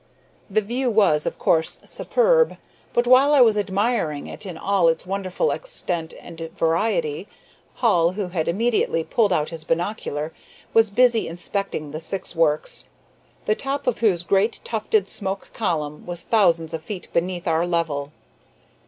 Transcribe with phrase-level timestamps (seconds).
[0.49, 2.57] The view was, of course, superb,
[2.91, 7.27] but while I was admiring it in all its wonderful extent and variety,
[7.75, 10.33] Hall, who had immediately pulled out his binocular,
[10.73, 12.85] was busy inspecting the Syx works,
[13.45, 18.11] the top of whose great tufted smoke column was thousands of feet beneath our level.